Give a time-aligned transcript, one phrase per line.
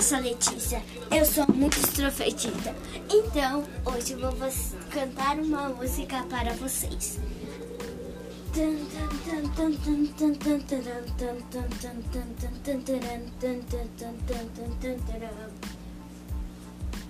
[0.00, 2.74] Nossa, Letícia, eu sou muito extrovertida.
[3.10, 4.50] Então, hoje eu vou
[4.88, 7.20] cantar uma música para vocês.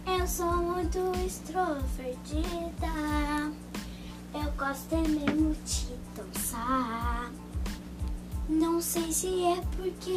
[0.05, 2.43] Eu sou muito extrovertida.
[4.35, 7.31] Eu gosto é mesmo de dançar.
[8.49, 10.11] Não sei se é porque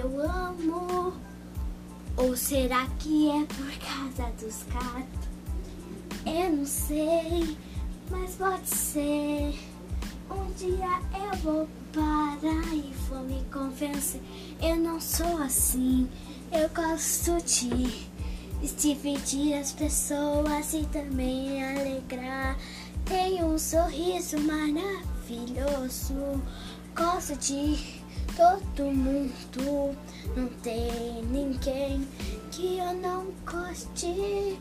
[0.00, 1.31] eu amo
[2.32, 5.28] ou será que é por causa dos gatos?
[6.24, 7.58] Eu não sei,
[8.10, 9.54] mas pode ser.
[10.30, 14.22] Um dia eu vou parar e vou me convencer.
[14.62, 16.08] Eu não sou assim,
[16.50, 18.08] eu gosto de
[18.78, 22.56] divertir as pessoas e também alegrar.
[23.04, 26.14] Tenho um sorriso maravilhoso,
[26.96, 28.01] gosto de
[28.36, 29.96] todo mundo.
[30.36, 32.06] Não tem ninguém
[32.50, 34.58] que eu não goste.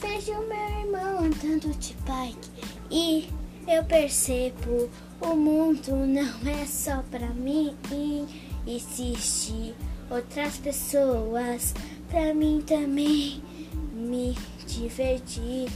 [0.00, 2.50] Vejo meu irmão andando de bike
[2.90, 3.28] e
[3.68, 4.90] eu percebo
[5.20, 7.76] o mundo não é só pra mim.
[8.66, 9.74] Existe
[10.10, 11.74] outras pessoas
[12.08, 13.42] pra mim também
[13.92, 15.70] me divertir.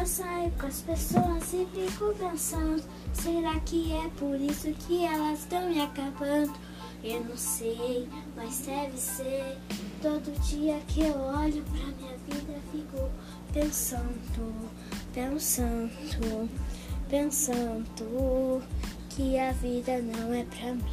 [0.00, 5.40] Eu saio com as pessoas e fico pensando: será que é por isso que elas
[5.40, 6.52] estão me acabando?
[7.04, 9.58] Eu não sei, mas deve ser.
[10.00, 13.10] Todo dia que eu olho pra minha vida, fico
[13.52, 14.70] pensando,
[15.12, 16.48] pensando,
[17.08, 18.62] pensando
[19.10, 20.84] que a vida não é pra mim,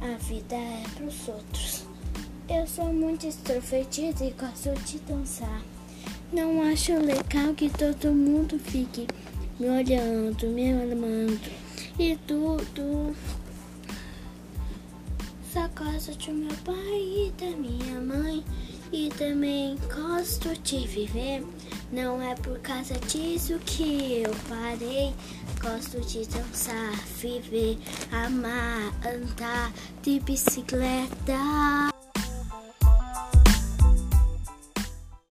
[0.00, 1.84] a vida é pros outros.
[2.48, 5.62] Eu sou muito extrovertida e gosto de dançar.
[6.32, 9.06] Não acho legal que todo mundo fique
[9.60, 11.38] me olhando, me amando
[11.98, 13.14] e tudo.
[15.52, 18.42] Só gosto de meu pai e da minha mãe
[18.90, 21.44] e também gosto de viver.
[21.92, 25.12] Não é por causa disso que eu parei.
[25.60, 27.76] Gosto de dançar, viver,
[28.10, 29.70] amar, andar
[30.02, 31.92] de bicicleta.